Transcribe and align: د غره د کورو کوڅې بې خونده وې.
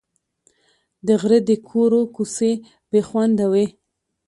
د 1.07 1.07
غره 1.21 1.39
د 1.49 1.51
کورو 1.69 2.01
کوڅې 2.15 2.51
بې 2.89 3.01
خونده 3.07 3.45
وې. 3.53 3.65